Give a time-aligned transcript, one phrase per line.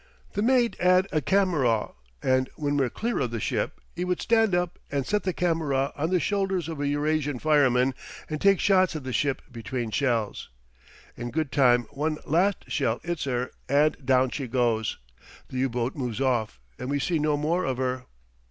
[0.33, 1.91] "The mate 'ad a cameraw,
[2.23, 5.91] and when we're clear of the ship he would stand up and set the cameraw
[5.95, 7.93] on the shoulders of a Eurasian fireman,
[8.27, 10.49] and take shots of the ship between shells.
[11.15, 14.97] "In good time one last shell 'its 'er, and down she goes.
[15.49, 18.05] The U boat moves off, and we see no more of 'er.